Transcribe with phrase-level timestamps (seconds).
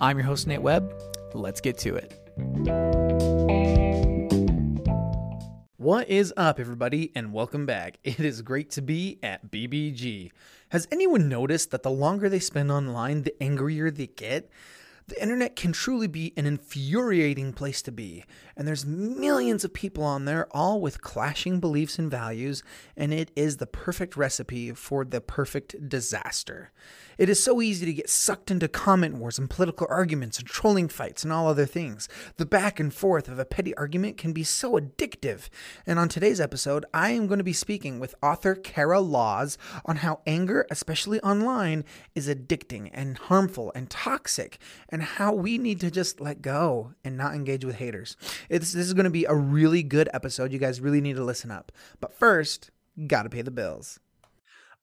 [0.00, 0.94] I'm your host, Nate Webb.
[1.34, 2.14] Let's get to it.
[5.76, 7.98] What is up, everybody, and welcome back.
[8.04, 10.30] It is great to be at BBG.
[10.68, 14.48] Has anyone noticed that the longer they spend online, the angrier they get?
[15.08, 20.04] The internet can truly be an infuriating place to be, and there's millions of people
[20.04, 22.62] on there, all with clashing beliefs and values,
[22.94, 26.72] and it is the perfect recipe for the perfect disaster.
[27.16, 30.88] It is so easy to get sucked into comment wars and political arguments and trolling
[30.88, 32.08] fights and all other things.
[32.36, 35.48] The back and forth of a petty argument can be so addictive.
[35.84, 39.96] And on today's episode, I am going to be speaking with author Kara Laws on
[39.96, 45.90] how anger, especially online, is addicting and harmful and toxic, and how we need to
[45.90, 48.16] just let go and not engage with haters.
[48.48, 50.52] It's, this is going to be a really good episode.
[50.52, 51.72] You guys really need to listen up.
[52.00, 52.70] But first,
[53.06, 54.00] gotta pay the bills.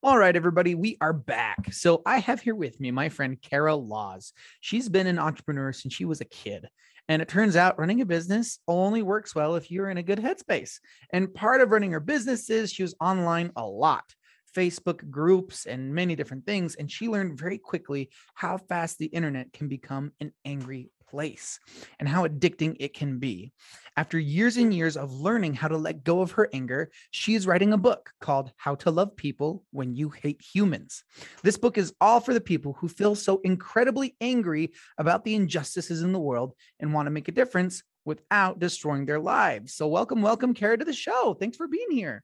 [0.03, 1.73] All right, everybody, we are back.
[1.73, 4.33] So I have here with me my friend Kara Laws.
[4.59, 6.67] She's been an entrepreneur since she was a kid.
[7.07, 10.19] And it turns out running a business only works well if you're in a good
[10.19, 10.79] headspace.
[11.11, 14.13] And part of running her business is she was online a lot.
[14.56, 16.75] Facebook groups and many different things.
[16.75, 21.59] And she learned very quickly how fast the internet can become an angry place
[22.00, 23.52] and how addicting it can be.
[23.97, 27.47] After years and years of learning how to let go of her anger, she is
[27.47, 31.03] writing a book called How to Love People When You Hate Humans.
[31.44, 36.02] This book is all for the people who feel so incredibly angry about the injustices
[36.02, 39.74] in the world and want to make a difference without destroying their lives.
[39.74, 41.35] So, welcome, welcome, Kara, to the show.
[41.40, 42.24] Thanks for being here.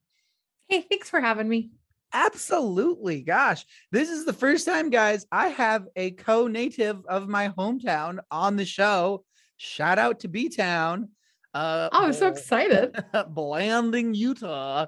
[0.68, 1.72] Hey, thanks for having me.
[2.14, 3.22] Absolutely.
[3.22, 8.20] Gosh, this is the first time, guys, I have a co native of my hometown
[8.30, 9.24] on the show.
[9.58, 11.10] Shout out to B Town.
[11.54, 12.96] Uh, oh, I'm so excited.
[13.30, 14.88] Blanding, Utah.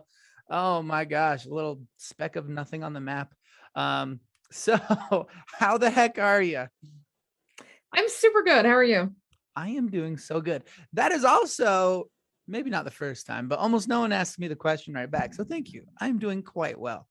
[0.49, 3.33] Oh my gosh, a little speck of nothing on the map.
[3.75, 4.19] Um,
[4.51, 4.77] so,
[5.47, 6.67] how the heck are you?
[7.93, 8.65] I'm super good.
[8.65, 9.13] How are you?
[9.55, 10.63] I am doing so good.
[10.93, 12.09] That is also
[12.47, 15.33] maybe not the first time, but almost no one asks me the question right back.
[15.33, 15.85] So thank you.
[15.99, 17.07] I'm doing quite well.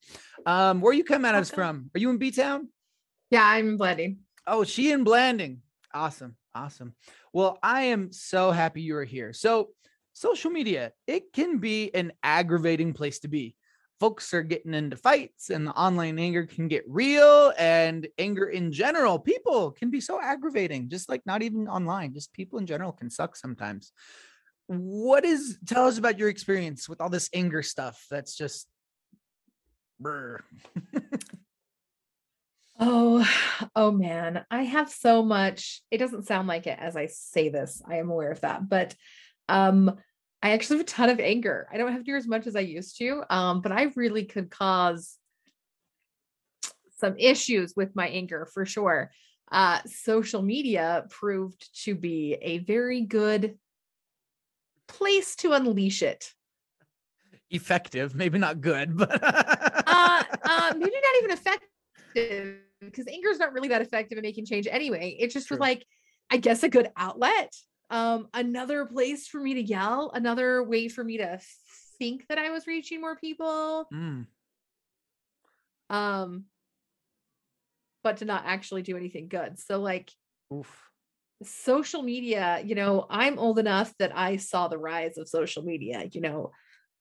[0.47, 1.91] Um, where you come at us from?
[1.94, 2.69] Are you in B Town?
[3.31, 4.19] Yeah, I'm in Blanding.
[4.47, 5.62] Oh, she in Blanding.
[5.94, 6.37] Awesome.
[6.54, 6.94] Awesome.
[7.32, 9.32] Well, I am so happy you are here.
[9.32, 9.70] So,
[10.12, 13.56] social media, it can be an aggravating place to be.
[14.00, 18.72] Folks are getting into fights, and the online anger can get real, and anger in
[18.72, 22.93] general, people can be so aggravating, just like not even online, just people in general
[22.93, 23.93] can suck sometimes
[24.67, 28.67] what is tell us about your experience with all this anger stuff that's just
[32.81, 33.28] oh
[33.77, 34.45] oh man.
[34.50, 38.11] I have so much it doesn't sound like it as i say this i am
[38.11, 38.95] aware of that but
[39.49, 39.97] um
[40.43, 41.69] i actually have a ton of anger.
[41.73, 44.50] I don't have near as much as i used to um but i really could
[44.50, 45.17] cause
[46.99, 49.11] some issues with my anger for sure.
[49.50, 53.59] Uh social media proved to be a very good
[54.93, 56.33] place to unleash it.
[57.51, 63.53] Effective, maybe not good, but uh, uh, maybe not even effective because anger is not
[63.53, 65.17] really that effective in making change anyway.
[65.19, 65.57] It just True.
[65.57, 65.85] was like,
[66.31, 67.53] I guess, a good outlet.
[67.91, 71.41] Um, another place for me to yell, another way for me to
[71.99, 73.87] think that I was reaching more people.
[73.93, 74.27] Mm.
[75.91, 76.45] Um,
[78.03, 79.59] but to not actually do anything good.
[79.59, 80.11] So, like,
[80.53, 80.92] Oof
[81.45, 86.09] social media, you know, I'm old enough that I saw the rise of social media.
[86.11, 86.51] You know,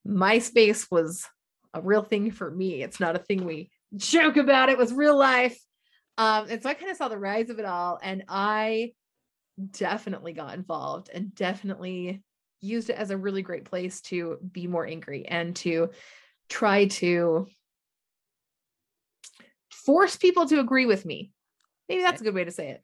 [0.06, 1.26] MySpace was
[1.74, 2.82] a real thing for me.
[2.82, 5.58] It's not a thing we joke about, it was real life.
[6.18, 8.92] Um, and so I kind of saw the rise of it all, and I
[9.70, 12.22] definitely got involved and definitely
[12.60, 15.90] used it as a really great place to be more angry and to
[16.48, 17.46] try to
[19.70, 21.32] force people to agree with me.
[21.88, 22.82] Maybe that's a good way to say it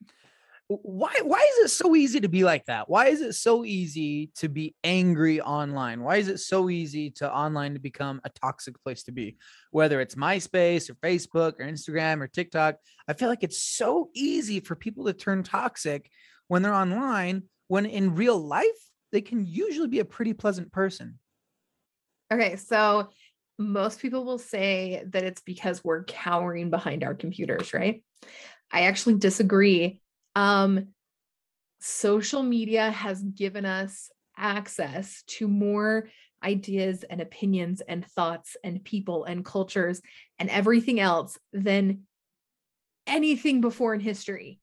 [0.69, 2.91] why why is it so easy to be like that?
[2.91, 6.03] Why is it so easy to be angry online?
[6.03, 9.39] Why is it so easy to online to become a toxic place to be?
[9.71, 12.77] Whether it's myspace or facebook or instagram or tiktok
[13.07, 16.11] i feel like it's so easy for people to turn toxic
[16.49, 18.67] when they're online when in real life
[19.13, 21.19] they can usually be a pretty pleasant person.
[22.33, 23.09] Okay so
[23.59, 28.03] most people will say that it's because we're cowering behind our computers right?
[28.71, 30.01] I actually disagree
[30.39, 30.89] Um,
[31.81, 36.09] social media has given us access to more
[36.45, 40.01] ideas and opinions and thoughts and people and cultures
[40.39, 42.03] and everything else than
[43.09, 44.61] anything before in history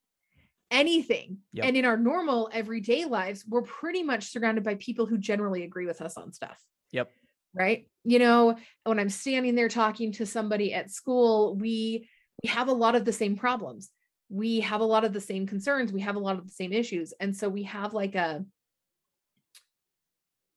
[0.72, 1.40] anything.
[1.54, 1.66] Yep.
[1.66, 5.86] And in our normal everyday lives, we're pretty much surrounded by people who generally agree
[5.86, 6.58] with us on stuff.
[6.92, 7.12] Yep.
[7.54, 7.88] Right.
[8.06, 12.10] You know, when I'm standing there talking to somebody at school, we
[12.44, 13.92] we have a lot of the same problems.
[14.30, 15.94] We have a lot of the same concerns.
[15.94, 17.14] We have a lot of the same issues.
[17.20, 18.44] And so we have like a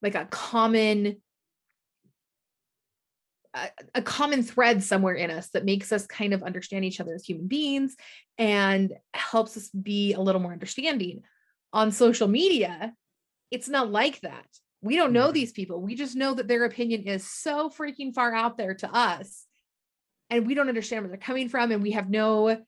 [0.01, 1.21] like a common
[3.55, 7.15] a, a common thread somewhere in us that makes us kind of understand each other
[7.15, 7.97] as human beings
[8.37, 11.23] and helps us be a little more understanding.
[11.73, 12.95] On social media,
[13.51, 14.47] it's not like that.
[14.81, 15.35] We don't know mm-hmm.
[15.35, 15.81] these people.
[15.81, 19.45] We just know that their opinion is so freaking far out there to us.
[20.31, 21.73] And we don't understand where they're coming from.
[21.73, 22.59] And we have no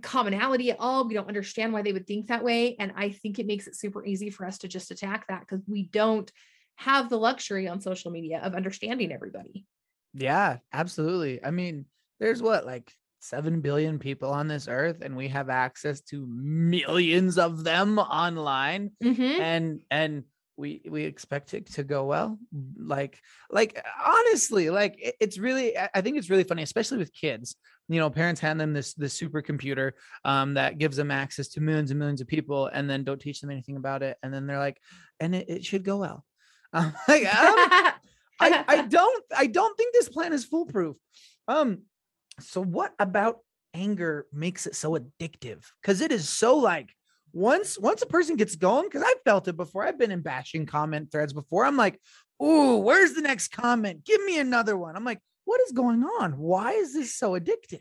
[0.00, 1.06] commonality at all.
[1.06, 2.76] We don't understand why they would think that way.
[2.78, 5.62] And I think it makes it super easy for us to just attack that because
[5.66, 6.30] we don't
[6.76, 9.66] have the luxury on social media of understanding everybody.
[10.14, 11.44] Yeah, absolutely.
[11.44, 11.86] I mean,
[12.20, 17.38] there's what, like 7 billion people on this earth, and we have access to millions
[17.38, 18.92] of them online.
[19.02, 19.22] Mm-hmm.
[19.22, 20.24] And, and,
[20.62, 22.38] we we expect it to go well
[22.78, 23.20] like
[23.50, 27.56] like honestly like it's really i think it's really funny especially with kids
[27.88, 29.92] you know parents hand them this this supercomputer
[30.24, 33.40] um that gives them access to millions and millions of people and then don't teach
[33.40, 34.78] them anything about it and then they're like
[35.20, 36.24] and it, it should go well
[36.72, 37.92] um, like, um,
[38.40, 40.96] I, I don't I don't think this plan is foolproof.
[41.48, 41.82] Um,
[42.40, 43.40] so what about
[43.74, 45.64] anger makes it so addictive?
[45.80, 46.94] Because it is so like
[47.32, 49.86] once once a person gets going, because I've felt it before.
[49.86, 51.64] I've been in bashing comment threads before.
[51.64, 52.00] I'm like,
[52.42, 54.04] ooh, where's the next comment?
[54.04, 54.96] Give me another one.
[54.96, 56.38] I'm like, what is going on?
[56.38, 57.80] Why is this so addictive?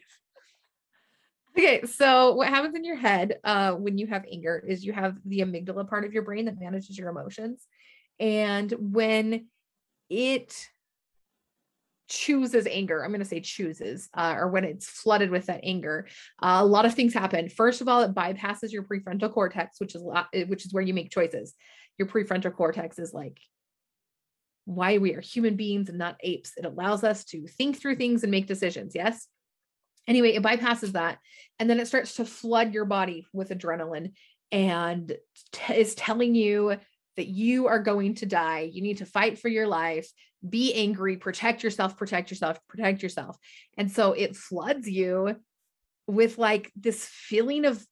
[1.58, 5.18] Okay, so what happens in your head uh, when you have anger is you have
[5.26, 7.68] the amygdala part of your brain that manages your emotions.
[8.20, 9.48] And when
[10.10, 10.70] it
[12.12, 13.04] chooses anger.
[13.04, 16.08] I'm going to say chooses uh, or when it's flooded with that anger.
[16.42, 17.48] Uh, a lot of things happen.
[17.48, 20.04] First of all it bypasses your prefrontal cortex which is
[20.34, 21.54] eh, which is where you make choices.
[21.98, 23.40] Your prefrontal cortex is like
[24.66, 26.52] why we are human beings and not apes.
[26.58, 29.28] It allows us to think through things and make decisions yes?
[30.08, 31.18] Anyway it bypasses that
[31.60, 34.12] and then it starts to flood your body with adrenaline
[34.52, 35.16] and
[35.54, 36.76] t- is telling you
[37.18, 38.70] that you are going to die.
[38.72, 40.10] You need to fight for your life,
[40.48, 43.38] be angry, protect yourself, protect yourself, protect yourself.
[43.78, 45.36] And so it floods you
[46.08, 47.86] with like this feeling of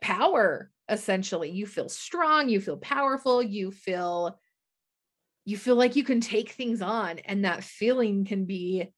[0.00, 1.50] power essentially.
[1.50, 4.38] You feel strong, you feel powerful, you feel
[5.46, 8.90] you feel like you can take things on and that feeling can be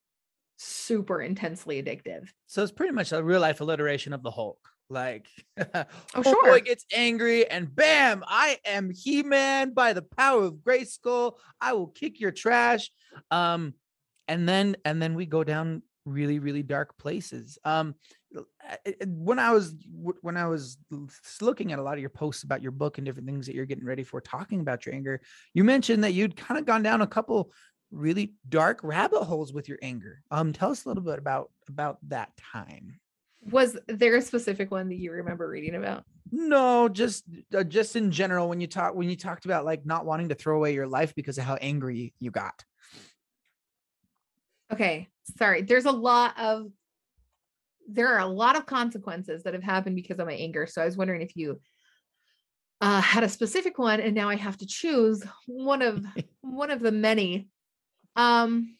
[0.55, 2.29] super intensely addictive.
[2.47, 4.59] So it's pretty much a real life alliteration of the Hulk.
[4.89, 5.27] Like,
[5.73, 6.43] oh, sure.
[6.43, 11.33] boy gets angry, and bam, I am He Man by the power of Grayskull.
[11.59, 12.89] I will kick your trash.
[13.29, 13.73] Um,
[14.27, 17.57] and then and then we go down really really dark places.
[17.65, 17.95] Um,
[19.05, 19.75] when I was
[20.21, 20.77] when I was
[21.41, 23.65] looking at a lot of your posts about your book and different things that you're
[23.65, 25.21] getting ready for, talking about your anger,
[25.53, 27.51] you mentioned that you'd kind of gone down a couple
[27.91, 30.21] really dark rabbit holes with your anger.
[30.31, 32.99] Um, tell us a little bit about about that time
[33.49, 36.03] was there a specific one that you remember reading about?
[36.31, 37.23] No just
[37.55, 40.35] uh, just in general when you talk when you talked about like not wanting to
[40.35, 42.63] throw away your life because of how angry you got.
[44.71, 46.67] Okay sorry there's a lot of
[47.89, 50.85] there are a lot of consequences that have happened because of my anger so i
[50.85, 51.59] was wondering if you
[52.79, 56.05] uh, had a specific one and now i have to choose one of
[56.41, 57.49] one of the many.
[58.15, 58.76] Um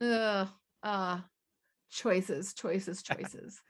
[0.00, 0.46] uh,
[0.82, 1.18] uh,
[1.90, 3.60] choices, choices, choices.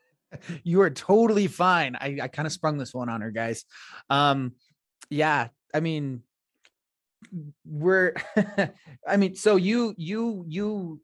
[0.64, 1.96] you are totally fine.
[1.96, 3.64] I, I kind of sprung this one on her, guys.
[4.10, 4.52] Um,
[5.10, 6.22] yeah, I mean,
[7.64, 8.14] we're,
[9.06, 11.00] I mean, so you, you, you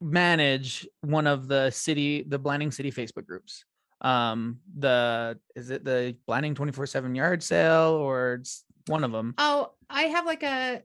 [0.00, 3.64] manage one of the city, the Blanding City Facebook groups.
[4.00, 9.34] Um, the, is it the Blanding 24 7 yard sale or it's one of them?
[9.38, 10.82] Oh, I have like a,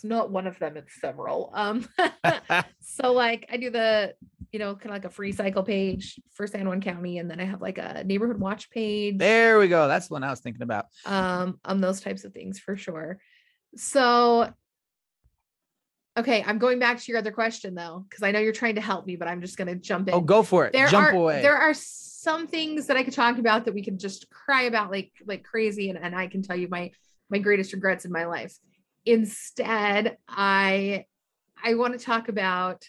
[0.00, 1.50] it's not one of them, it's several.
[1.52, 1.86] Um,
[2.80, 4.14] so like I do the,
[4.50, 7.38] you know, kind of like a free cycle page for San Juan County, and then
[7.38, 9.18] I have like a neighborhood watch page.
[9.18, 9.88] There we go.
[9.88, 10.86] That's the one I was thinking about.
[11.04, 13.18] Um, on those types of things for sure.
[13.76, 14.50] So
[16.16, 18.80] okay, I'm going back to your other question though, because I know you're trying to
[18.80, 20.14] help me, but I'm just gonna jump in.
[20.14, 20.72] Oh, go for it.
[20.72, 21.42] There jump are, away.
[21.42, 24.90] There are some things that I could talk about that we could just cry about
[24.90, 26.90] like like crazy, and, and I can tell you my
[27.28, 28.56] my greatest regrets in my life
[29.04, 31.04] instead i
[31.62, 32.84] i want to talk about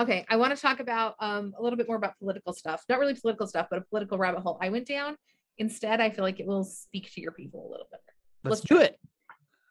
[0.00, 2.82] Okay, I want to talk about um, a little bit more about political stuff.
[2.88, 5.14] Not really political stuff, but a political rabbit hole I went down.
[5.58, 8.00] Instead, I feel like it will speak to your people a little bit.
[8.42, 8.98] Let's, Let's do it.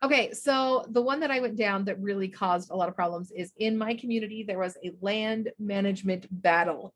[0.03, 3.31] Okay, so the one that I went down that really caused a lot of problems
[3.31, 6.93] is in my community, there was a land management battle.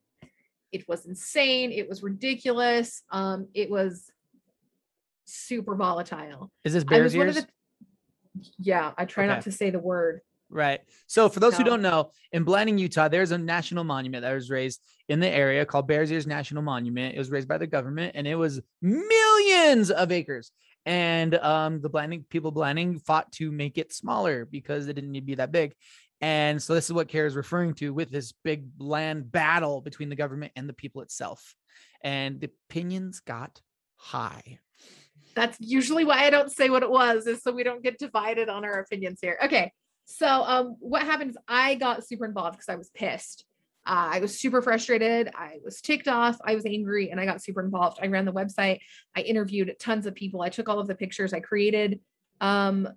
[0.72, 1.72] It was insane.
[1.72, 3.02] It was ridiculous.
[3.12, 4.12] Um, it was
[5.26, 6.52] super volatile.
[6.64, 7.36] Is this Bears Ears?
[7.36, 7.48] The,
[8.60, 9.34] yeah, I try okay.
[9.34, 10.22] not to say the word.
[10.50, 10.82] Right.
[11.08, 11.58] So for those no.
[11.60, 15.28] who don't know, in Blanding, Utah, there's a national monument that was raised in the
[15.28, 17.16] area called Bears Ears National Monument.
[17.16, 20.52] It was raised by the government and it was millions of acres.
[20.86, 25.22] And um, the Blanding people Blanding fought to make it smaller because it didn't need
[25.22, 25.74] to be that big.
[26.22, 30.10] And so this is what Kara is referring to with this big land battle between
[30.10, 31.56] the government and the people itself.
[32.02, 33.60] And the opinions got
[33.96, 34.60] high.
[35.36, 38.50] That's usually why I don't say what it was, is so we don't get divided
[38.50, 39.38] on our opinions here.
[39.44, 39.72] Okay.
[40.06, 41.36] So um, what happens?
[41.48, 43.46] I got super involved because I was pissed.
[43.86, 45.30] Uh, I was super frustrated.
[45.36, 46.38] I was ticked off.
[46.46, 48.00] I was angry and I got super involved.
[48.02, 48.80] I ran the website.
[49.16, 50.42] I interviewed tons of people.
[50.42, 51.34] I took all of the pictures.
[51.34, 52.00] I created
[52.40, 52.88] um,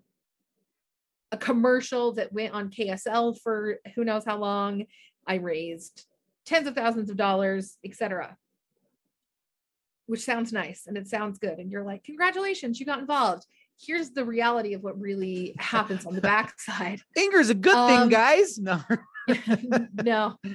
[1.33, 4.85] a commercial that went on KSL for who knows how long.
[5.27, 6.07] I raised
[6.45, 8.37] tens of thousands of dollars, etc.
[10.07, 11.59] Which sounds nice and it sounds good.
[11.59, 13.45] And you're like, congratulations, you got involved
[13.79, 17.01] here's the reality of what really happens on the backside.
[17.17, 18.59] Anger is a good um, thing, guys.
[18.59, 18.81] No.
[20.03, 20.37] no.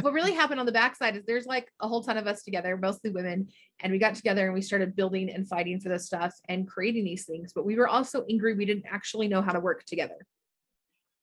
[0.00, 2.78] What really happened on the backside is there's like a whole ton of us together,
[2.78, 3.48] mostly women,
[3.80, 7.04] and we got together and we started building and fighting for this stuff and creating
[7.04, 7.52] these things.
[7.52, 10.26] But we were also angry we didn't actually know how to work together.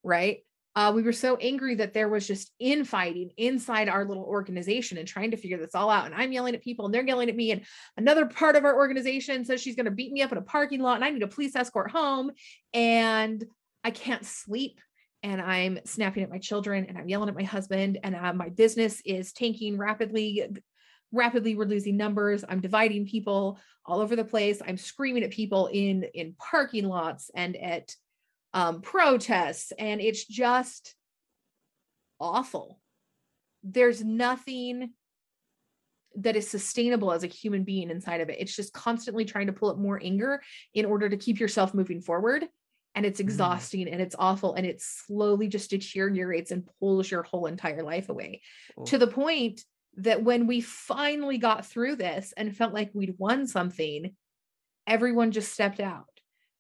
[0.04, 0.44] Right
[0.78, 5.08] uh, we were so angry that there was just infighting inside our little organization and
[5.08, 6.06] trying to figure this all out.
[6.06, 7.50] And I'm yelling at people and they're yelling at me.
[7.50, 7.64] And
[7.98, 10.80] another part of our organization says she's going to beat me up in a parking
[10.80, 12.30] lot and I need a police escort home.
[12.76, 13.44] And
[13.84, 14.80] I can't sleep.
[15.24, 17.98] And I'm snapping at my children and I'm yelling at my husband.
[18.04, 20.48] And uh, my business is tanking rapidly.
[21.12, 22.46] Rapidly, we're losing numbers.
[22.48, 24.62] I'm dividing people all over the place.
[24.64, 27.96] I'm screaming at people in in parking lots and at
[28.54, 30.96] um, protests, and it's just
[32.20, 32.80] awful.
[33.64, 34.92] There's nothing
[36.18, 38.38] that is sustainable as a human being inside of it.
[38.40, 40.42] It's just constantly trying to pull up more anger
[40.74, 42.46] in order to keep yourself moving forward.
[42.96, 43.26] And it's mm.
[43.26, 43.92] exhausting mm.
[43.92, 48.42] and it's awful and it slowly just deteriorates and pulls your whole entire life away
[48.78, 48.86] oh.
[48.86, 49.62] to the point
[49.98, 54.16] that when we finally got through this and felt like we'd won something,
[54.88, 56.06] everyone just stepped out.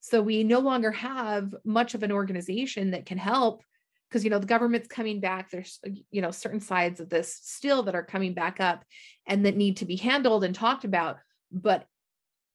[0.09, 3.63] So we no longer have much of an organization that can help
[4.09, 5.51] because you know the government's coming back.
[5.51, 8.83] There's uh, you know certain sides of this still that are coming back up
[9.25, 11.17] and that need to be handled and talked about
[11.51, 11.85] but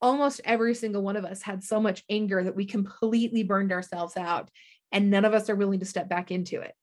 [0.01, 4.17] almost every single one of us had so much anger that we completely burned ourselves
[4.17, 4.51] out
[4.91, 6.75] and none of us are willing to step back into it.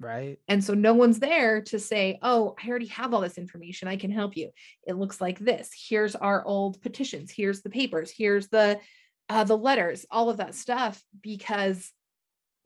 [0.00, 0.38] Right.
[0.48, 3.88] And so no one's there to say oh i already have all this information.
[3.88, 4.50] I can help you.
[4.86, 5.70] It looks like this.
[5.88, 7.30] Here's our old petitions.
[7.30, 8.12] Here's the papers.
[8.14, 8.80] Here's the
[9.28, 11.92] uh, the letters, all of that stuff, because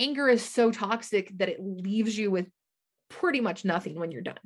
[0.00, 2.48] anger is so toxic that it leaves you with
[3.08, 4.38] pretty much nothing when you're done.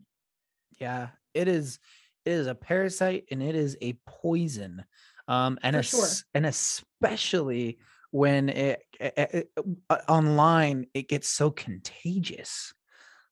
[0.79, 1.79] Yeah, it is.
[2.25, 4.85] It is a parasite and it is a poison.
[5.27, 6.07] Um, and a, sure.
[6.35, 7.79] and especially
[8.13, 9.51] when it, it, it,
[10.09, 12.73] online it gets so contagious.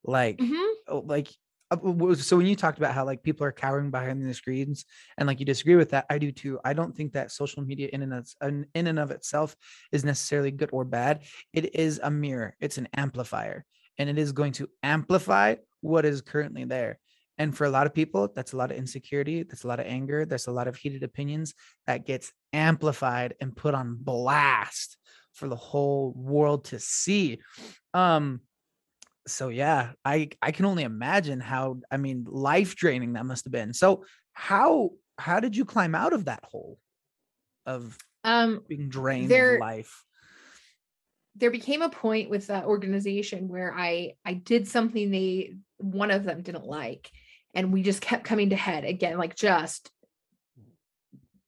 [0.02, 0.70] Like, mm-hmm.
[0.88, 1.28] Oh, like
[2.16, 4.84] so when you talked about how like people are cowering behind the screens
[5.16, 6.58] and like you disagree with that i do too.
[6.64, 9.56] I don't think that social media in and of, in and of itself
[9.92, 11.22] is necessarily good or bad.
[11.52, 12.56] It is a mirror.
[12.60, 13.64] It's an amplifier
[13.98, 16.98] and it is going to amplify what is currently there.
[17.38, 19.86] And for a lot of people that's a lot of insecurity that's a lot of
[19.86, 21.54] anger there's a lot of heated opinions
[21.86, 24.98] that gets amplified and put on blast
[25.32, 27.38] for the whole world to see.
[27.94, 28.40] Um
[29.30, 33.52] so yeah, I I can only imagine how I mean life draining that must have
[33.52, 33.72] been.
[33.72, 36.78] So how how did you climb out of that hole
[37.66, 40.04] of um being drained there, of life?
[41.36, 46.24] There became a point with that organization where I I did something they one of
[46.24, 47.10] them didn't like
[47.54, 49.90] and we just kept coming to head again like just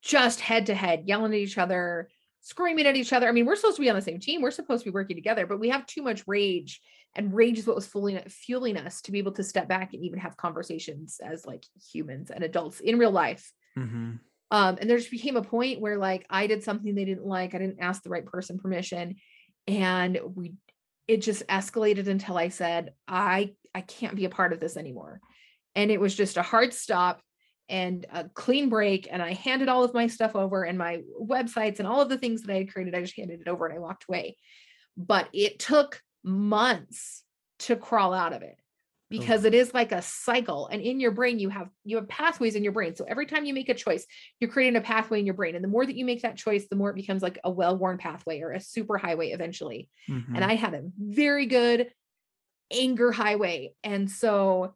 [0.00, 2.08] just head to head yelling at each other
[2.42, 3.28] screaming at each other.
[3.28, 4.42] I mean, we're supposed to be on the same team.
[4.42, 6.80] We're supposed to be working together, but we have too much rage
[7.14, 10.04] and rage is what was fueling, fueling us to be able to step back and
[10.04, 13.52] even have conversations as like humans and adults in real life.
[13.78, 14.12] Mm-hmm.
[14.50, 17.54] Um, and there just became a point where like I did something they didn't like.
[17.54, 19.16] I didn't ask the right person permission,
[19.66, 20.54] and we
[21.08, 25.20] it just escalated until I said I I can't be a part of this anymore.
[25.74, 27.22] And it was just a hard stop
[27.68, 29.08] and a clean break.
[29.10, 32.18] And I handed all of my stuff over and my websites and all of the
[32.18, 32.94] things that I had created.
[32.94, 34.36] I just handed it over and I walked away.
[34.96, 37.24] But it took months
[37.60, 38.56] to crawl out of it
[39.12, 42.54] because it is like a cycle and in your brain you have you have pathways
[42.54, 42.96] in your brain.
[42.96, 44.06] So every time you make a choice
[44.40, 46.66] you're creating a pathway in your brain and the more that you make that choice
[46.68, 49.88] the more it becomes like a well-worn pathway or a super highway eventually.
[50.08, 50.34] Mm-hmm.
[50.34, 51.90] and i had a very good
[52.72, 54.74] anger highway and so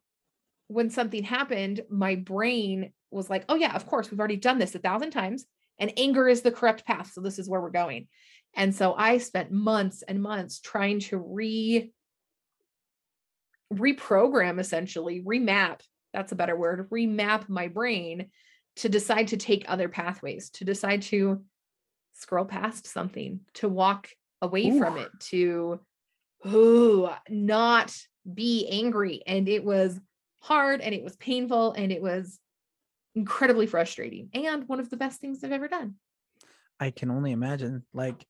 [0.67, 4.75] when something happened my brain was like oh yeah of course we've already done this
[4.75, 5.45] a thousand times
[5.79, 8.07] and anger is the correct path so this is where we're going
[8.57, 11.91] and so i spent months and months trying to re
[13.73, 15.81] reprogram essentially, remap,
[16.13, 18.29] that's a better word, remap my brain
[18.77, 21.43] to decide to take other pathways, to decide to
[22.13, 24.09] scroll past something, to walk
[24.41, 24.79] away Ooh.
[24.79, 25.79] from it, to
[26.47, 27.95] ooh, not
[28.31, 29.21] be angry.
[29.25, 29.99] And it was
[30.41, 32.39] hard and it was painful and it was
[33.15, 35.95] incredibly frustrating and one of the best things I've ever done.
[36.79, 37.85] I can only imagine.
[37.93, 38.25] Like,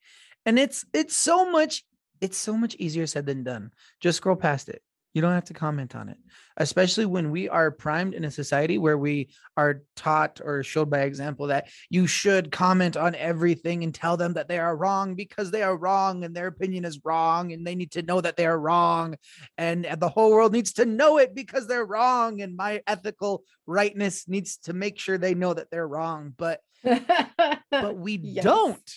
[0.45, 1.83] and it's it's so much
[2.21, 3.71] it's so much easier said than done.
[3.99, 4.81] Just scroll past it.
[5.17, 6.17] You don't have to comment on it,
[6.57, 10.99] especially when we are primed in a society where we are taught or showed by
[10.99, 15.49] example that you should comment on everything and tell them that they are wrong because
[15.49, 18.45] they are wrong and their opinion is wrong and they need to know that they
[18.45, 19.15] are wrong.
[19.57, 22.41] And, and the whole world needs to know it because they're wrong.
[22.41, 26.35] And my ethical rightness needs to make sure they know that they're wrong.
[26.37, 27.63] But, but
[27.97, 28.43] we yes.
[28.43, 28.93] don't.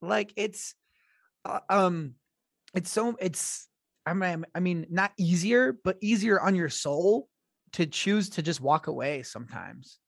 [0.00, 0.74] Like it's,
[1.44, 2.14] uh, um,
[2.72, 3.67] it's so, it's,
[4.08, 7.28] I mean, I mean, not easier, but easier on your soul
[7.72, 9.98] to choose to just walk away sometimes.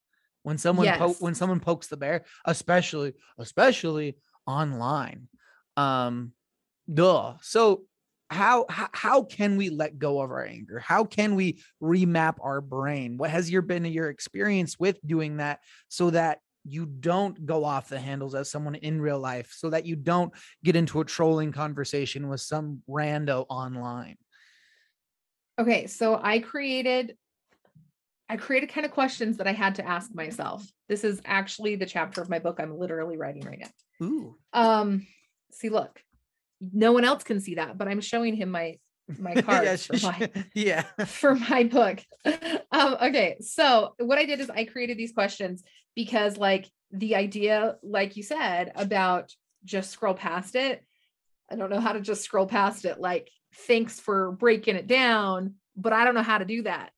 [0.42, 0.99] When someone yes.
[0.99, 4.16] po- when someone pokes the bear, especially especially
[4.47, 5.28] online.
[5.76, 6.33] Um
[6.92, 7.35] duh.
[7.42, 7.85] So
[8.30, 10.78] how, how how can we let go of our anger?
[10.78, 13.19] How can we remap our brain?
[13.19, 17.88] What has your been your experience with doing that so that you don't go off
[17.88, 21.52] the handles as someone in real life so that you don't get into a trolling
[21.52, 24.17] conversation with some rando online.
[25.58, 27.17] Okay so i created
[28.28, 30.65] i created kind of questions that i had to ask myself.
[30.89, 34.06] This is actually the chapter of my book i'm literally writing right now.
[34.06, 34.37] Ooh.
[34.52, 35.06] um
[35.52, 36.00] see look
[36.61, 38.78] no one else can see that but i'm showing him my
[39.19, 40.83] my cards yeah, for my, yeah.
[41.05, 42.01] for my book.
[42.73, 45.65] Um okay so what i did is i created these questions
[45.97, 50.85] because like the idea like you said about just scroll past it
[51.51, 53.29] i don't know how to just scroll past it like
[53.67, 56.91] thanks for breaking it down but i don't know how to do that.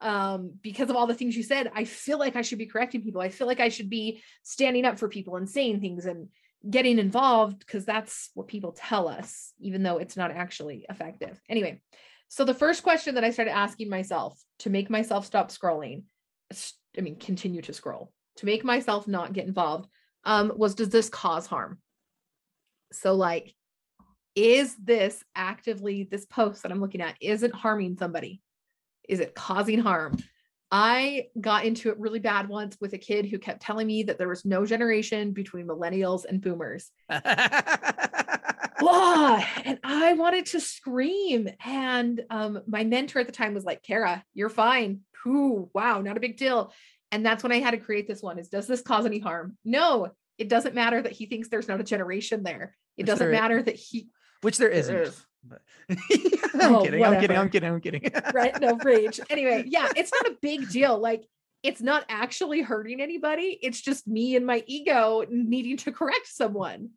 [0.00, 3.02] Um, because of all the things you said i feel like i should be correcting
[3.02, 3.20] people.
[3.20, 6.28] I feel like i should be standing up for people and saying things and
[6.68, 11.40] getting involved because that's what people tell us, even though it's not actually effective.
[11.48, 11.80] Anyway,
[12.28, 16.04] so the first question that I started asking myself to make myself stop scrolling,
[16.96, 19.88] I mean, continue to scroll, to make myself not get involved,
[20.24, 21.78] um, was does this cause harm?
[22.92, 23.54] So, like,
[24.34, 28.40] is this actively, this post that I'm looking at, is it harming somebody?
[29.08, 30.16] Is it causing harm?
[30.74, 34.16] I got into it really bad once with a kid who kept telling me that
[34.16, 36.90] there was no generation between millennials and boomers.
[37.10, 37.20] Blah.
[39.64, 41.50] And I wanted to scream.
[41.62, 45.00] And um, my mentor at the time was like, Kara, you're fine.
[45.26, 46.72] Ooh, wow, not a big deal.
[47.12, 49.58] And that's when I had to create this one is does this cause any harm?
[49.66, 50.08] No,
[50.38, 52.74] it doesn't matter that he thinks there's not a generation there.
[52.96, 54.08] It doesn't matter that he
[54.40, 54.92] which there isn't.
[54.92, 55.22] There is.
[55.44, 57.36] But I'm, oh, kidding, I'm kidding.
[57.36, 57.70] I'm kidding.
[57.70, 58.10] I'm kidding.
[58.34, 58.58] right?
[58.60, 59.20] No rage.
[59.30, 60.98] Anyway, yeah, it's not a big deal.
[60.98, 61.24] Like
[61.62, 63.58] it's not actually hurting anybody.
[63.62, 66.90] It's just me and my ego needing to correct someone.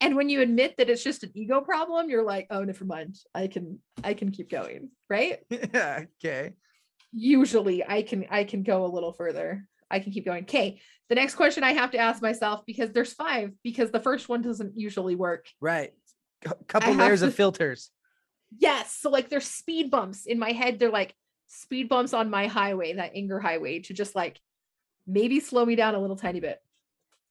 [0.00, 3.16] And when you admit that it's just an ego problem, you're like, oh, never mind.
[3.34, 4.90] I can I can keep going.
[5.08, 5.40] Right?
[5.50, 6.04] Yeah.
[6.24, 6.54] Okay.
[7.12, 9.66] Usually I can I can go a little further.
[9.90, 10.44] I can keep going.
[10.44, 10.80] Okay.
[11.08, 14.42] The next question I have to ask myself because there's five, because the first one
[14.42, 15.46] doesn't usually work.
[15.60, 15.92] Right
[16.66, 17.90] couple layers to, of filters.
[18.58, 18.92] Yes.
[18.92, 20.78] So like there's speed bumps in my head.
[20.78, 21.14] They're like
[21.48, 24.40] speed bumps on my highway, that anger highway, to just like
[25.06, 26.60] maybe slow me down a little tiny bit.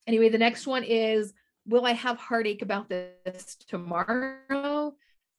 [0.07, 1.33] Anyway, the next one is
[1.65, 4.93] will I have heartache about this tomorrow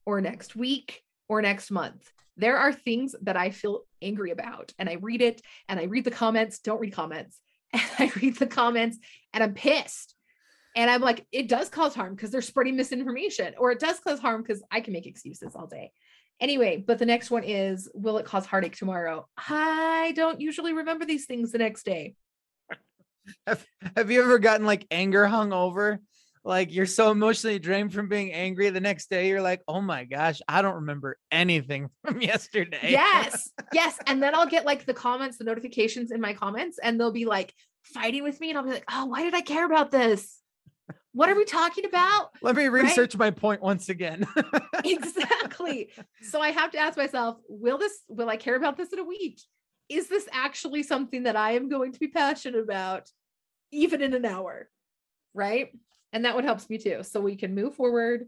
[0.05, 2.11] or next week or next month?
[2.37, 6.05] There are things that I feel angry about, and I read it and I read
[6.05, 6.59] the comments.
[6.59, 7.39] Don't read comments.
[7.73, 8.97] And I read the comments
[9.33, 10.13] and I'm pissed
[10.75, 14.19] and I'm like, it does cause harm because they're spreading misinformation, or it does cause
[14.19, 15.91] harm because I can make excuses all day.
[16.39, 19.27] Anyway, but the next one is, will it cause heartache tomorrow?
[19.37, 22.15] I don't usually remember these things the next day.
[23.47, 23.63] Have,
[23.95, 25.99] have you ever gotten like anger hung over?
[26.43, 30.05] Like you're so emotionally drained from being angry the next day, you're like, oh my
[30.05, 32.89] gosh, I don't remember anything from yesterday.
[32.89, 33.99] Yes, yes.
[34.07, 37.25] And then I'll get like the comments, the notifications in my comments, and they'll be
[37.25, 37.53] like
[37.83, 40.40] fighting with me, and I'll be like, oh, why did I care about this?
[41.13, 42.29] What are we talking about?
[42.41, 43.19] Let me research right?
[43.19, 44.25] my point once again.
[44.85, 45.89] exactly.
[46.21, 49.03] So I have to ask myself, will this will I care about this in a
[49.03, 49.41] week?
[49.89, 53.09] Is this actually something that I am going to be passionate about
[53.71, 54.69] even in an hour?
[55.33, 55.69] Right?
[56.13, 57.03] And that would helps me too.
[57.03, 58.27] So we can move forward,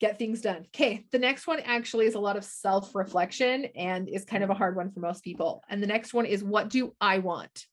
[0.00, 0.66] get things done.
[0.74, 4.54] Okay, the next one actually is a lot of self-reflection and is kind of a
[4.54, 5.62] hard one for most people.
[5.68, 7.66] And the next one is what do I want?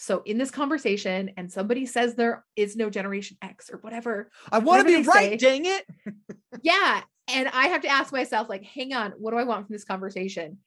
[0.00, 4.30] So in this conversation, and somebody says there is no generation X or whatever.
[4.50, 5.86] I want to be right, say, dang it.
[6.62, 7.02] yeah.
[7.26, 9.84] And I have to ask myself, like, hang on, what do I want from this
[9.84, 10.58] conversation?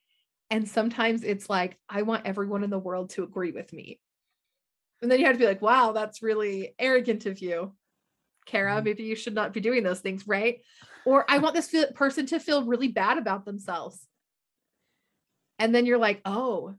[0.50, 3.98] And sometimes it's like, I want everyone in the world to agree with me.
[5.00, 7.72] And then you have to be like, wow, that's really arrogant of you,
[8.44, 8.74] Kara.
[8.74, 8.84] Mm-hmm.
[8.84, 10.60] Maybe you should not be doing those things, right?
[11.06, 13.98] Or I want this person to feel really bad about themselves.
[15.58, 16.74] And then you're like, oh,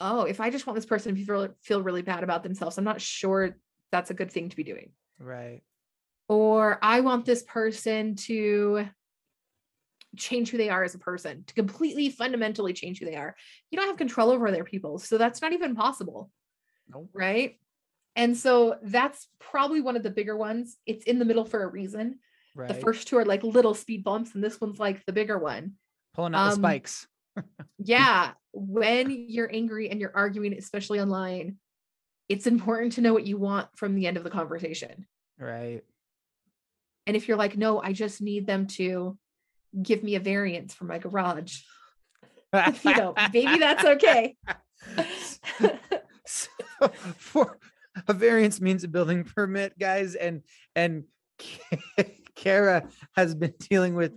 [0.00, 2.84] oh, if I just want this person to feel, feel really bad about themselves, I'm
[2.84, 3.56] not sure
[3.92, 4.90] that's a good thing to be doing.
[5.18, 5.60] Right.
[6.28, 8.86] Or I want this person to
[10.16, 13.36] change who they are as a person, to completely fundamentally change who they are.
[13.70, 14.98] You don't have control over their people.
[14.98, 16.30] So that's not even possible.
[16.88, 17.10] Nope.
[17.12, 17.58] Right.
[18.16, 20.76] And so that's probably one of the bigger ones.
[20.86, 22.18] It's in the middle for a reason.
[22.54, 22.68] Right.
[22.68, 25.74] The first two are like little speed bumps, and this one's like the bigger one.
[26.14, 27.06] Pulling out um, the spikes.
[27.78, 31.56] yeah when you're angry and you're arguing especially online
[32.28, 35.04] it's important to know what you want from the end of the conversation.
[35.36, 35.82] Right.
[37.08, 39.18] And if you're like no i just need them to
[39.82, 41.58] give me a variance for my garage
[42.82, 44.36] you know maybe that's okay.
[46.26, 46.48] So
[47.16, 47.58] for
[48.06, 50.42] a variance means a building permit guys and
[50.76, 51.04] and
[52.36, 54.12] kara has been dealing with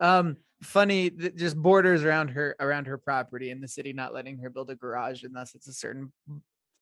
[0.00, 4.38] um funny that just borders around her around her property in the city not letting
[4.38, 6.12] her build a garage unless it's a certain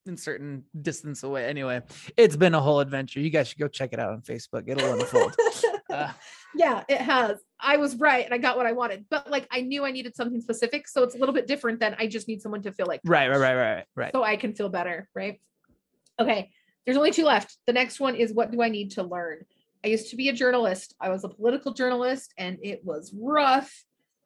[0.06, 1.46] in certain distance away.
[1.46, 1.82] Anyway
[2.16, 3.20] it's been a whole adventure.
[3.20, 4.64] You guys should go check it out on facebook.
[4.66, 5.34] It'll unfold.
[5.90, 6.12] Uh,
[6.54, 7.38] yeah it has.
[7.60, 10.14] I was right and i got what i wanted but like i knew i needed
[10.14, 12.86] something specific so it's a little bit different than i just need someone to feel
[12.86, 14.12] like right right right right right.
[14.12, 15.40] so i can feel better right?
[16.20, 16.50] Okay
[16.84, 17.56] there's only two left.
[17.66, 19.44] The next one is what do i need to learn
[19.86, 20.96] I used to be a journalist.
[21.00, 23.72] I was a political journalist and it was rough,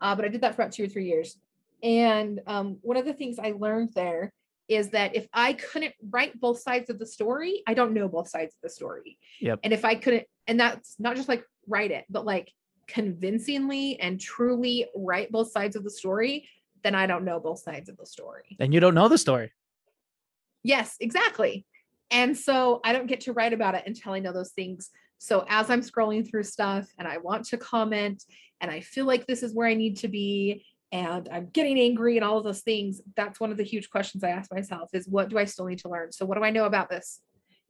[0.00, 1.36] uh, but I did that for about two or three years.
[1.82, 4.32] And um, one of the things I learned there
[4.68, 8.28] is that if I couldn't write both sides of the story, I don't know both
[8.28, 9.18] sides of the story.
[9.40, 9.60] Yep.
[9.62, 12.50] And if I couldn't, and that's not just like write it, but like
[12.86, 16.48] convincingly and truly write both sides of the story,
[16.84, 18.56] then I don't know both sides of the story.
[18.58, 19.52] And you don't know the story.
[20.62, 21.66] Yes, exactly.
[22.10, 24.90] And so I don't get to write about it until I know those things.
[25.22, 28.24] So as I'm scrolling through stuff and I want to comment
[28.58, 32.16] and I feel like this is where I need to be and I'm getting angry
[32.16, 35.06] and all of those things, that's one of the huge questions I ask myself is
[35.06, 36.10] what do I still need to learn?
[36.10, 37.20] So what do I know about this?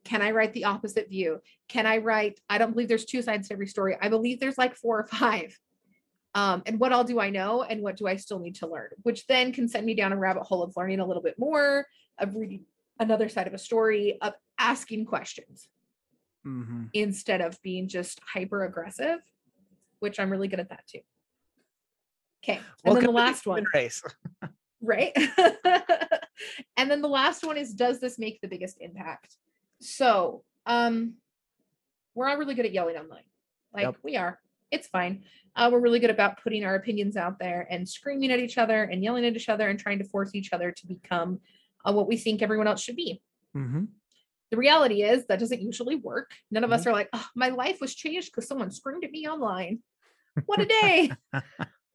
[0.04, 1.40] Can I write the opposite view?
[1.68, 3.96] Can I write I don't believe there's two sides to every story.
[4.00, 5.58] I believe there's like four or five.
[6.36, 8.90] Um, and what all do I know and what do I still need to learn?
[9.02, 11.88] Which then can send me down a rabbit hole of learning a little bit more,
[12.16, 12.64] of reading
[13.00, 15.66] another side of a story, of asking questions
[16.46, 16.85] mm-hmm.
[16.92, 19.18] instead of being just hyper aggressive,
[20.00, 21.00] which I'm really good at that too.
[22.42, 22.61] Okay.
[22.85, 23.64] And then the last one.
[23.74, 24.03] Race.
[24.83, 25.12] right.
[26.76, 29.37] and then the last one is does this make the biggest impact?
[29.81, 31.14] So, um,
[32.14, 33.24] we're all really good at yelling online.
[33.72, 33.96] Like yep.
[34.03, 34.38] we are.
[34.70, 35.24] It's fine.
[35.57, 38.85] Uh, we're really good about putting our opinions out there and screaming at each other
[38.85, 41.40] and yelling at each other and trying to force each other to become
[41.85, 43.20] uh, what we think everyone else should be.
[43.57, 43.85] Mm-hmm.
[44.50, 46.32] The reality is that doesn't usually work.
[46.50, 46.80] None of mm-hmm.
[46.80, 49.80] us are like, oh, my life was changed because someone screamed at me online.
[50.46, 51.12] What a day.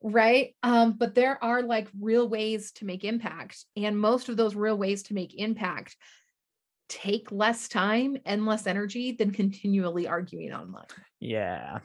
[0.02, 0.54] right.
[0.62, 3.64] Um, but there are like real ways to make impact.
[3.76, 5.96] And most of those real ways to make impact
[6.88, 10.86] take less time and less energy than continually arguing online.
[11.20, 11.80] Yeah.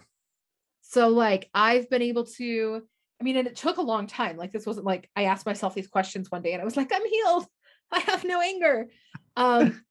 [0.81, 2.81] So like I've been able to,
[3.19, 4.37] I mean, and it took a long time.
[4.37, 6.91] Like this wasn't like I asked myself these questions one day and I was like,
[6.93, 7.45] I'm healed.
[7.91, 8.87] I have no anger.
[9.35, 9.83] Um,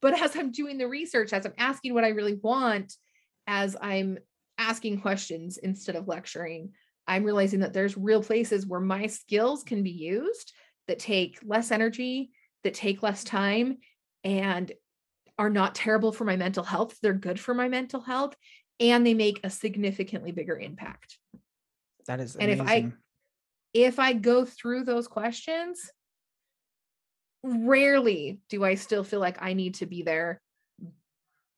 [0.00, 2.94] but as I'm doing the research, as I'm asking what I really want,
[3.46, 4.18] as I'm
[4.58, 6.72] asking questions instead of lecturing,
[7.06, 10.52] I'm realizing that there's real places where my skills can be used
[10.86, 12.30] that take less energy,
[12.62, 13.78] that take less time,
[14.24, 14.72] and
[15.38, 16.98] are not terrible for my mental health.
[17.00, 18.36] They're good for my mental health,
[18.78, 21.18] and they make a significantly bigger impact.
[22.06, 22.60] That is amazing.
[22.60, 22.92] and if I
[23.72, 25.90] if I go through those questions,
[27.42, 30.40] rarely do I still feel like I need to be there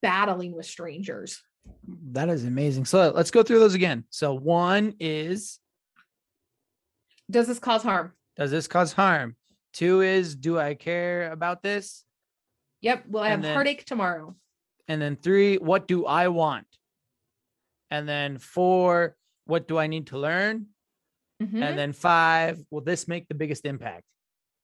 [0.01, 1.43] battling with strangers.
[2.13, 2.85] That is amazing.
[2.87, 4.05] So let's go through those again.
[4.11, 5.59] So one is
[7.31, 8.13] Does this cause harm?
[8.37, 9.37] Does this cause harm?
[9.73, 12.05] Two is do I care about this?
[12.81, 13.07] Yep.
[13.09, 14.35] Will I have then, heartache tomorrow?
[14.89, 16.67] And then three, what do I want?
[17.91, 19.17] And then four,
[19.47, 20.67] what do I need to learn?
[21.41, 21.63] Mhm.
[21.63, 24.05] And then five, will this make the biggest impact?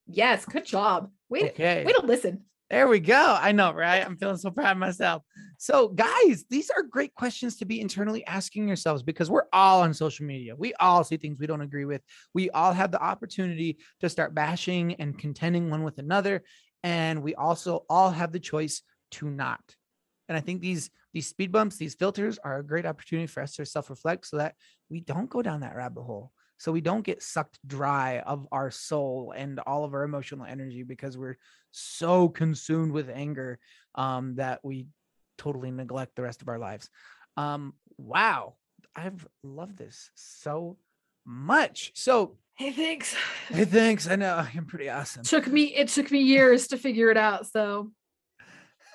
[0.09, 1.11] Yes, good job.
[1.29, 1.85] Wait, Okay.
[1.85, 2.45] wait to listen.
[2.71, 3.39] There we go.
[3.41, 4.05] I know, right?
[4.05, 5.23] I'm feeling so proud of myself.
[5.57, 9.95] So, guys, these are great questions to be internally asking yourselves because we're all on
[9.95, 10.55] social media.
[10.55, 12.03] We all see things we don't agree with.
[12.35, 16.43] We all have the opportunity to start bashing and contending one with another.
[16.83, 19.63] And we also all have the choice to not.
[20.29, 23.55] And I think these these speed bumps, these filters are a great opportunity for us
[23.55, 24.55] to self-reflect so that
[24.91, 26.33] we don't go down that rabbit hole.
[26.59, 30.83] So we don't get sucked dry of our soul and all of our emotional energy
[30.83, 31.39] because we're
[31.71, 33.59] so consumed with anger
[33.95, 34.89] um, that we
[35.39, 36.91] totally neglect the rest of our lives.
[37.37, 38.55] Um, wow,
[38.97, 40.77] I've loved this so
[41.25, 41.93] much.
[41.95, 43.15] So, Hey, thanks.
[43.51, 44.09] hey, thanks.
[44.09, 45.23] I know I'm pretty awesome.
[45.23, 47.47] took me it took me years to figure it out.
[47.47, 47.93] So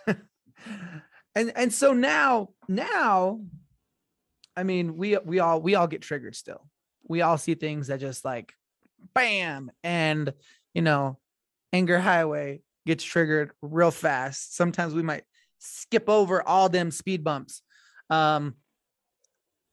[1.36, 3.40] and and so now now
[4.56, 6.68] i mean we we all we all get triggered still
[7.08, 8.54] we all see things that just like
[9.14, 10.34] bam and
[10.74, 11.18] you know
[11.72, 14.56] anger highway gets triggered real fast.
[14.56, 15.24] Sometimes we might
[15.60, 17.62] skip over all them speed bumps.
[18.10, 18.56] Um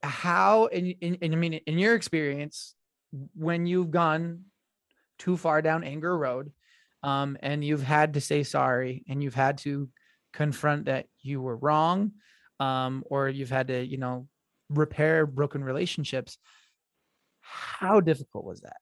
[0.03, 2.75] how in, in, in i mean in your experience
[3.35, 4.45] when you've gone
[5.19, 6.51] too far down anger road
[7.03, 9.88] um and you've had to say sorry and you've had to
[10.33, 12.12] confront that you were wrong
[12.61, 14.27] um or you've had to you know
[14.71, 16.38] repair broken relationships
[17.53, 18.77] how difficult was that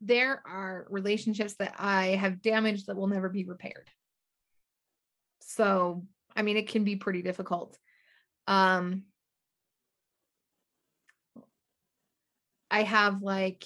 [0.00, 3.90] there are relationships that I have damaged that will never be repaired.
[5.40, 7.76] So, I mean, it can be pretty difficult.
[8.46, 9.04] Um,
[12.70, 13.64] I have like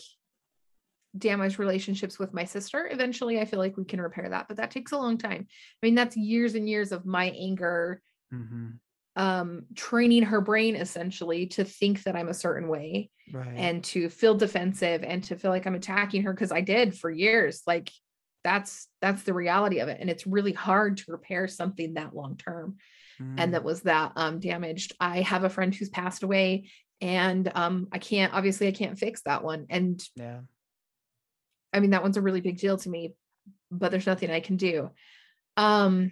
[1.16, 2.88] damaged relationships with my sister.
[2.90, 5.46] Eventually, I feel like we can repair that, but that takes a long time.
[5.48, 8.70] I mean, that's years and years of my anger mm-hmm.
[9.16, 14.08] Um training her brain essentially to think that I'm a certain way right and to
[14.08, 17.62] feel defensive and to feel like I'm attacking her because I did for years.
[17.66, 17.90] Like
[18.42, 19.98] that's that's the reality of it.
[20.00, 22.76] And it's really hard to repair something that long term
[23.22, 23.36] Mm.
[23.38, 24.92] and that was that um damaged.
[24.98, 26.68] I have a friend who's passed away
[27.00, 29.66] and um I can't obviously I can't fix that one.
[29.70, 30.40] And yeah
[31.72, 33.14] I mean that one's a really big deal to me,
[33.70, 34.90] but there's nothing I can do.
[35.56, 36.10] Um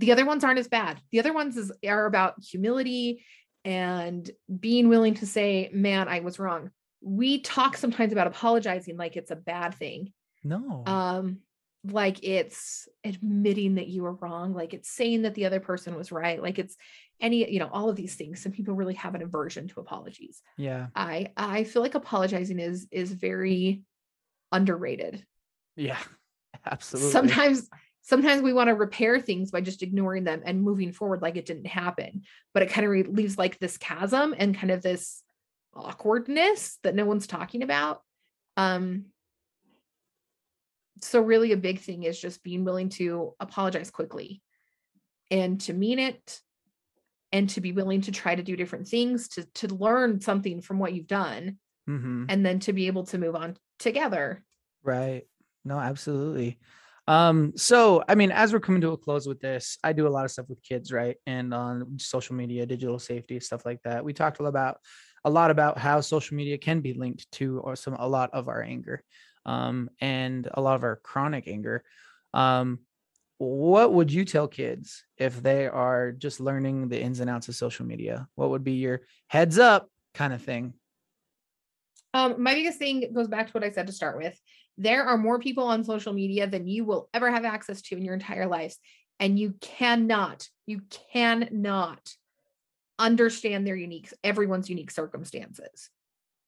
[0.00, 1.00] the other ones aren't as bad.
[1.12, 3.24] The other ones is are about humility
[3.64, 6.70] and being willing to say, "Man, I was wrong."
[7.02, 10.12] We talk sometimes about apologizing like it's a bad thing.
[10.42, 11.40] no Um
[11.84, 16.12] like it's admitting that you were wrong, like it's saying that the other person was
[16.12, 16.76] right, like it's
[17.22, 18.42] any, you know, all of these things.
[18.42, 20.42] Some people really have an aversion to apologies.
[20.58, 23.82] yeah I I feel like apologizing is is very
[24.52, 25.24] underrated
[25.76, 25.98] yeah
[26.66, 27.68] absolutely sometimes
[28.02, 31.46] sometimes we want to repair things by just ignoring them and moving forward like it
[31.46, 32.22] didn't happen
[32.54, 35.22] but it kind of re- leaves like this chasm and kind of this
[35.74, 38.02] awkwardness that no one's talking about
[38.56, 39.06] um
[41.02, 44.42] so really a big thing is just being willing to apologize quickly
[45.30, 46.40] and to mean it
[47.32, 50.78] and to be willing to try to do different things to to learn something from
[50.78, 51.58] what you've done
[51.88, 52.24] mm-hmm.
[52.28, 54.44] and then to be able to move on together
[54.82, 55.26] Right.
[55.64, 56.58] No, absolutely.
[57.10, 60.14] Um, so I mean, as we're coming to a close with this, I do a
[60.14, 61.16] lot of stuff with kids, right?
[61.26, 64.04] And on social media, digital safety, stuff like that.
[64.04, 64.78] We talked a lot about
[65.24, 68.46] a lot about how social media can be linked to or some a lot of
[68.46, 69.02] our anger,
[69.44, 71.82] um, and a lot of our chronic anger.
[72.32, 72.78] Um,
[73.38, 77.56] what would you tell kids if they are just learning the ins and outs of
[77.56, 78.28] social media?
[78.36, 80.74] What would be your heads up kind of thing?
[82.14, 84.38] Um, my biggest thing goes back to what I said to start with.
[84.80, 88.02] There are more people on social media than you will ever have access to in
[88.02, 88.78] your entire lives.
[89.18, 90.80] And you cannot, you
[91.12, 92.14] cannot
[92.98, 95.90] understand their unique, everyone's unique circumstances.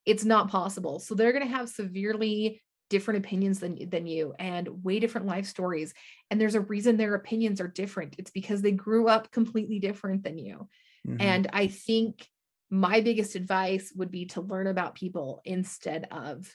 [0.06, 0.98] It's not possible.
[0.98, 5.44] So they're going to have severely different opinions than, than you and way different life
[5.44, 5.92] stories.
[6.30, 8.16] And there's a reason their opinions are different.
[8.16, 10.68] It's because they grew up completely different than you.
[11.06, 11.20] Mhm.
[11.20, 12.26] And I think
[12.70, 16.50] my biggest advice would be to learn about people instead of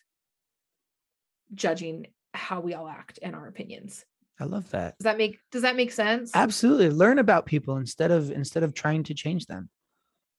[1.54, 4.06] judging how we all act and our opinions.
[4.40, 4.98] I love that.
[5.00, 6.32] Does that make does that make sense?
[6.34, 6.90] Absolutely.
[6.90, 9.70] Learn about people instead of instead of trying to change them.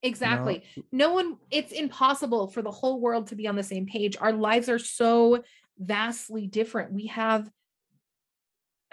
[0.03, 0.63] Exactly.
[0.93, 4.17] No one it's impossible for the whole world to be on the same page.
[4.21, 5.43] Our lives are so
[5.79, 6.93] vastly different.
[6.93, 7.51] We have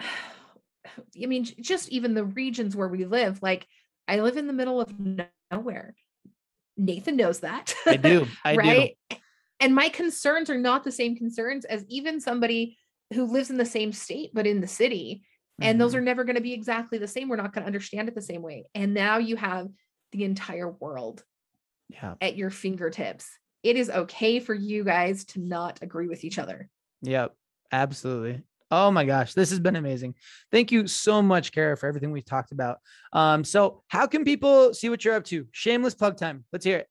[0.00, 3.66] I mean just even the regions where we live like
[4.08, 4.92] I live in the middle of
[5.52, 5.94] nowhere.
[6.76, 7.74] Nathan knows that.
[7.86, 8.26] I do.
[8.44, 9.18] I do.
[9.60, 12.76] And my concerns are not the same concerns as even somebody
[13.14, 15.22] who lives in the same state but in the city.
[15.60, 15.78] and mm-hmm.
[15.78, 18.14] those are never going to be exactly the same we're not going to understand it
[18.14, 19.68] the same way and now you have
[20.12, 21.24] the entire world
[21.88, 22.14] yeah.
[22.20, 23.28] at your fingertips
[23.62, 26.68] it is okay for you guys to not agree with each other
[27.02, 27.34] yep
[27.72, 30.16] absolutely Oh my gosh, this has been amazing.
[30.50, 32.78] Thank you so much, Kara, for everything we've talked about.
[33.12, 35.46] Um, so how can people see what you're up to?
[35.52, 36.44] Shameless plug time.
[36.52, 36.88] Let's hear it.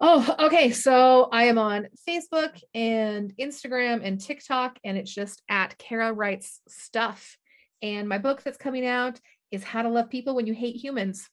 [0.00, 0.70] Oh, okay.
[0.70, 6.60] So I am on Facebook and Instagram and TikTok, and it's just at Kara Writes
[6.68, 7.36] Stuff.
[7.82, 11.28] And my book that's coming out is How to Love People When You Hate Humans.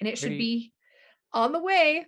[0.00, 0.72] And it should be
[1.32, 2.06] on the way.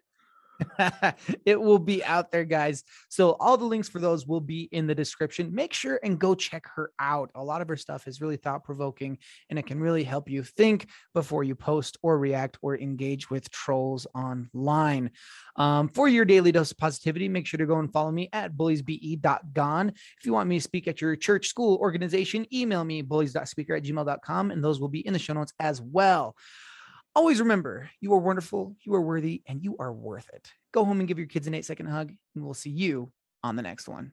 [1.47, 2.85] it will be out there, guys.
[3.09, 5.55] So all the links for those will be in the description.
[5.55, 7.31] Make sure and go check her out.
[7.35, 9.19] A lot of her stuff is really thought provoking
[9.49, 13.51] and it can really help you think before you post or react or engage with
[13.51, 15.11] trolls online.
[15.57, 18.55] Um, for your daily dose of positivity, make sure to go and follow me at
[18.55, 19.89] bulliesbe.gone.
[19.89, 23.85] If you want me to speak at your church, school, organization, email me bullies.speaker at
[23.85, 26.37] gmail.com and those will be in the show notes as well.
[27.15, 30.53] Always remember, you are wonderful, you are worthy, and you are worth it.
[30.73, 33.11] Go home and give your kids an eight second hug, and we'll see you
[33.43, 34.13] on the next one.